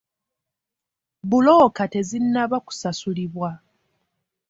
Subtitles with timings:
[1.29, 3.51] Bbulooka tezinnaba kusasulibwa.